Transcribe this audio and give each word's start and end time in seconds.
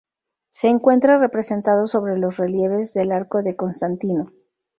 Se 0.49 0.67
encuentra 0.67 1.19
representado 1.19 1.85
sobre 1.85 2.17
los 2.17 2.37
relieves 2.37 2.95
del 2.95 3.11
arco 3.11 3.43
de 3.43 3.55
Constantino. 3.55 4.31